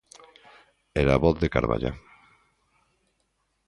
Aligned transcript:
Era 1.03 1.13
a 1.15 1.21
voz 1.25 1.35
de 1.41 1.51
Carballa. 1.55 1.91